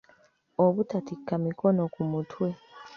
Obutatikka 0.63 1.33
mikono 1.45 1.83
ku 1.93 2.01
mutwe. 2.11 2.47